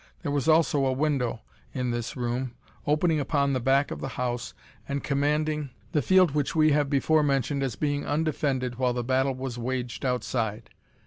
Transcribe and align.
There 0.23 0.31
was 0.31 0.47
also 0.47 0.83
a 0.87 0.91
window 0.93 1.41
in 1.75 1.91
this 1.91 2.17
room 2.17 2.55
opening 2.87 3.19
upon 3.19 3.53
the 3.53 3.59
back 3.59 3.91
of 3.91 4.01
the 4.01 4.07
house 4.17 4.55
and 4.89 5.03
commanding 5.03 5.69
the 5.91 6.01
field 6.01 6.31
which 6.31 6.55
we 6.55 6.71
have 6.71 6.89
before 6.89 7.21
mentioned 7.21 7.61
as 7.61 7.75
being 7.75 8.03
undefended 8.03 8.77
while 8.79 8.93
the 8.93 9.03
battle 9.03 9.35
was 9.35 9.59
waged 9.59 10.03
outside. 10.03 10.71